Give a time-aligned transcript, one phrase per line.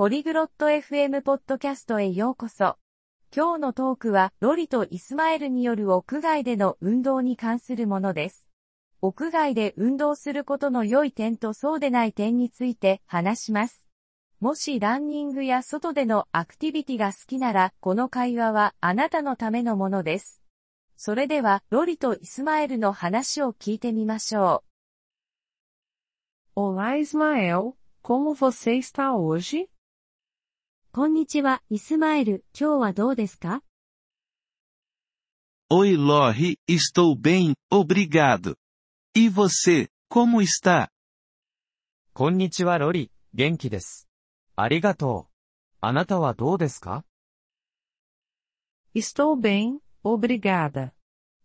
[0.00, 2.78] ポリグロット FM ポッドキャストへようこそ。
[3.36, 8.48] 今日のトークは、ロリとイスマエルによる屋外での運動に関するものです。
[9.02, 13.84] 屋外で運動することの良い点とそうでない点について話します。
[14.40, 20.40] もしランニングや外でのアクティビティが好きなら、この会話はあなたのためのものです。
[20.96, 24.64] それでは、ロリとイスマエルの話を聞いてみましょ
[26.56, 26.60] う。
[26.60, 29.68] Olá Ismael, como você está hoje?
[30.91, 33.61] こんにちは、イスマエル、今日はどうですか
[35.69, 38.55] Oi Lori, estou bem, obrigado.
[39.13, 40.89] E você, como está?
[42.13, 44.07] こんにちはロリ、元気です。
[44.55, 45.33] ありがとう。
[45.81, 47.03] あなたはどうですか
[48.95, 50.93] Estou bem, obrigada.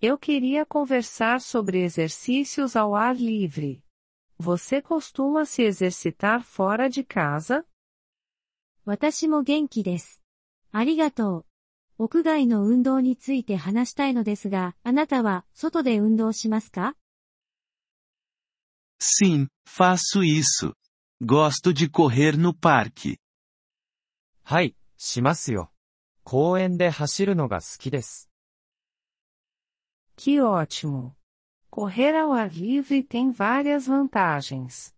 [0.00, 3.80] Eu queria conversar sobre exercícios ao ar livre.
[4.38, 7.64] Você costuma se exercitar fora de casa?
[8.83, 10.21] 私も元気です。
[10.71, 11.45] ありがとう。
[11.99, 16.95] 屋外の運動について話したいのですが、あなたは外で運動しますか
[18.99, 20.73] Sim, faço isso.
[21.23, 23.17] Gosto de correr no parque.
[24.43, 25.71] はい、しますよ。
[26.23, 28.31] 公園で走るのが好きです。
[30.17, 31.13] Que ótimo!
[31.71, 34.93] Correr ao ar livre tem várias vantagens.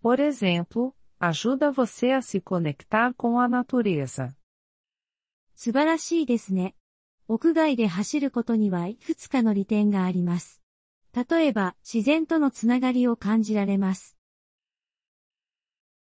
[0.00, 4.35] Por exemplo, ajuda você a se conectar com a natureza.
[5.55, 6.75] 素晴らしいですね。
[7.27, 10.61] 屋外で走ることにはいくつかの利点があります。
[11.13, 14.17] 例えば、自然とのつながりを感じられます。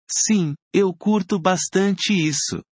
[0.07, 2.63] Sim, eu curto bastante isso.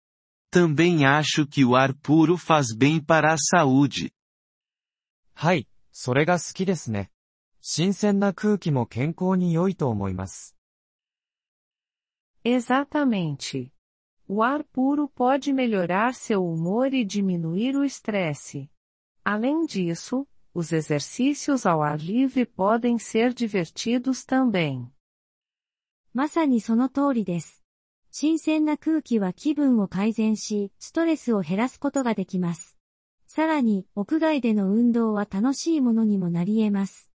[0.51, 4.13] Também acho que o ar puro faz bem para a saúde.
[5.35, 7.11] はい、それが好きですね。
[7.61, 10.57] 新鮮な空気も健康に良いと思います。
[12.45, 13.73] Exatamente.
[14.27, 18.71] O ar puro pode melhorar seu humor e diminuir o estresse.
[19.25, 24.91] Além disso, os exercícios ao ar livre podem ser divertidos também.
[26.15, 27.63] まさにその通りです。
[28.11, 32.77] 新鮮な空気は気分を改善し、ストレスを減らすことができます。
[33.27, 37.11] さらに、屋外での運動は楽しいものにもなり得ます。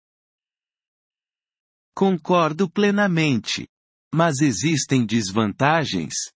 [1.95, 3.67] Concordo plenamente.
[4.11, 6.33] Mas existem desvantagens?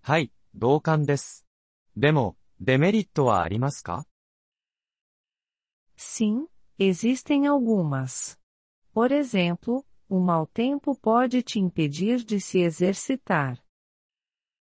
[0.00, 1.46] はい、同感です。
[1.96, 4.06] でも、デメリットはありますか
[5.96, 6.46] Sim,
[6.78, 8.38] existem algumas.
[8.92, 13.58] Por exemplo, o mau tempo pode te impedir de se exercitar.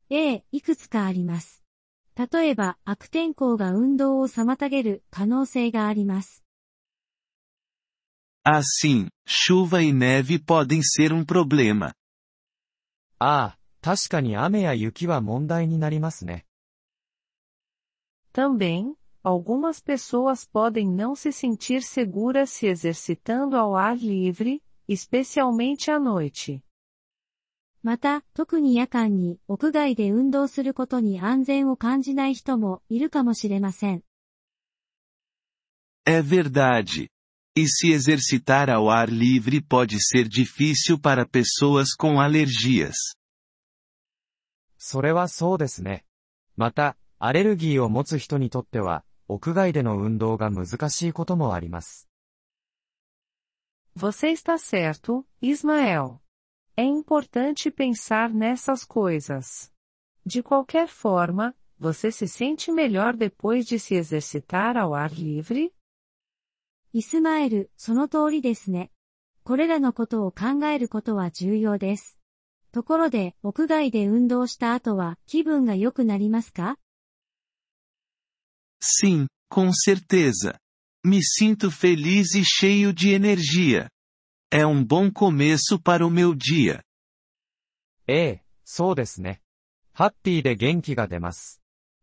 [0.10, 1.64] ええ、いくつかあります。
[2.16, 6.43] 例えば、悪天候が運動を妨げる可能性があります。
[8.44, 11.94] Assim, chuva e neve podem ser um problema.
[13.20, 16.46] ああ、確かに雨や雪は問題になりますね。
[18.34, 26.62] Também, algumas pessoas podem não se sentir seguras se exercitando ao ar livre, especialmente à noite.
[27.82, 34.04] また、特に夜間に屋外で運動することに安全を感じない人もいるかもしれません。
[36.06, 37.10] É verdade.
[37.56, 42.96] E se exercitar ao ar livre pode ser difícil para pessoas com alergias.
[44.78, 46.06] それはそうですね。
[46.56, 52.10] また、アレルギーを持つ人にとっては、屋外での運動が難しいこともあります。
[53.96, 56.22] Você está certo, Ismael.
[56.78, 59.70] É importante pensar nessas coisas.
[60.26, 65.73] De qualquer forma, você se sente melhor depois de se exercitar ao ar livre?
[66.97, 68.93] イスマエル、その通りですね。
[69.43, 72.21] これらのことを考えることは重要です。
[72.71, 76.79] ところで、屋外で運動した後は気分が良くなりますか
[78.81, 80.61] ？Sim, com certeza.
[81.05, 83.89] Me sinto feliz e cheio de energia.
[84.53, 86.81] É um bom começo para o meu dia.
[88.07, 89.43] ええ、そうですね。
[89.95, 91.61] ハッピーで元気が出ます。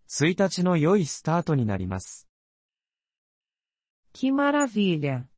[0.10, 2.28] 1日の良いスタートになります。
[4.13, 5.29] Que maravilha!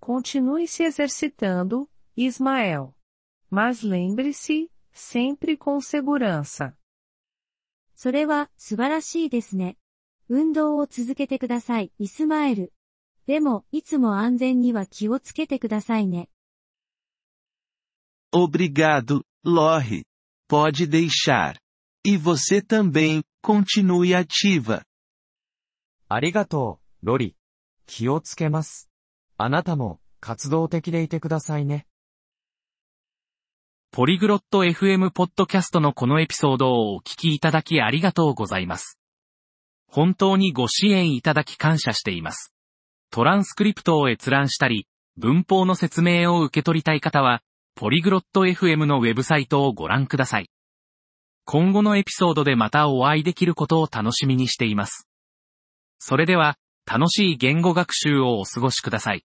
[0.00, 2.94] Continue se exercitando, Ismael.
[3.50, 6.76] Mas lembre-se, sempre com segurança.
[7.94, 9.76] それは素晴らしいですね。
[10.28, 12.72] 運動を続けてください、イスマエル。
[13.26, 16.28] でも、いつも安全には気をつけてくださいね。
[18.32, 20.04] Obrigado, Lori.
[20.48, 21.56] Pode deixar.
[22.04, 24.82] E você também, continue ativa.
[26.08, 27.35] ありがとう、ロリ。
[27.87, 28.89] 気をつけます。
[29.37, 31.87] あなたも活動的でいてくださいね。
[33.91, 38.99] ポリグロット FM ポッドキャストのこのエピソードをお聞きいただきありがとうございます。
[39.89, 42.53] 本当にご支援いただき感謝しています。
[43.09, 44.85] トランスクリプトを閲覧したり、
[45.15, 47.41] 文法の説明を受け取りたい方は、
[47.73, 50.49] ポリグロット FM のウェブサイトをご覧ください。
[51.45, 55.07] 今後のエピソードでまたお会いできることを楽しみにしています。
[55.97, 56.57] それでは、
[56.89, 59.25] 楽しい言語学習をお過ごしください。